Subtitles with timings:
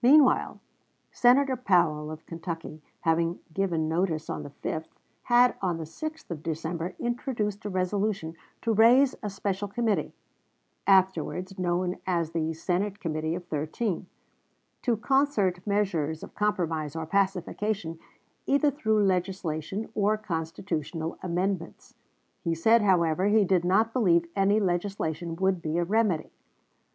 [0.00, 0.58] Meanwhile,
[1.12, 4.88] Senator Powell, of Kentucky, having given notice on the 5th,
[5.24, 10.14] had on the 6th of December introduced a resolution to raise a special committee
[10.86, 14.06] (afterwards known as the Senate Committee of Thirteen)
[14.80, 17.98] to concert measures of compromise or pacification,
[18.46, 21.92] either through legislation or Constitutional amendments.
[22.40, 26.30] He said, however, he did not believe any legislation would be a remedy.